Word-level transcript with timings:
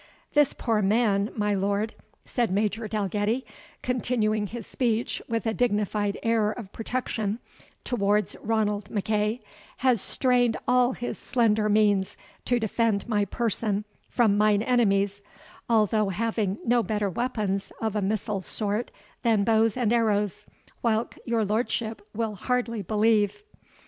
"This 0.33 0.53
poor 0.53 0.81
man, 0.81 1.29
my 1.35 1.53
lord," 1.53 1.93
said 2.25 2.49
Major 2.49 2.87
Dalgetty, 2.87 3.45
continuing 3.83 4.47
his 4.47 4.65
speech 4.65 5.21
with 5.29 5.45
a 5.45 5.53
dignified 5.53 6.17
air 6.23 6.51
of 6.51 6.71
protection 6.73 7.37
towards 7.83 8.35
Ranald 8.41 8.89
M'Eagh, 8.89 9.41
"has 9.85 10.01
strained 10.01 10.57
all 10.67 10.93
his 10.93 11.19
slender 11.19 11.69
means 11.69 12.17
to 12.45 12.59
defend 12.59 13.07
my 13.07 13.25
person 13.25 13.85
from 14.09 14.39
mine 14.39 14.63
enemies, 14.63 15.21
although 15.69 16.09
having 16.09 16.57
no 16.65 16.81
better 16.81 17.07
weapons 17.07 17.71
of 17.79 17.95
a 17.95 18.01
missile 18.01 18.41
sort 18.41 18.89
than 19.21 19.43
bows 19.43 19.77
and 19.77 19.93
arrows, 19.93 20.47
whilk 20.81 21.15
your 21.25 21.45
lordship 21.45 22.01
will 22.15 22.33
hardly 22.33 22.81
believe." 22.81 23.43